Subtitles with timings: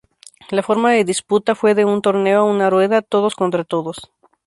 [0.49, 4.11] La forma de disputa fue de un torneo a una rueda todos contra todos.